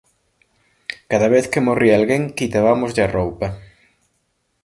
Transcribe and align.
Cada 1.11 1.27
vez 1.33 1.45
que 1.51 1.65
morría 1.67 1.93
alguén, 1.97 2.23
quitabámoslle 2.37 3.01
a 3.03 3.11
roupa. 3.17 3.47